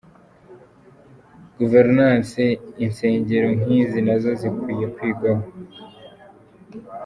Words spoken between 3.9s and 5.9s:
nazo zikwiye kwigwaho pic.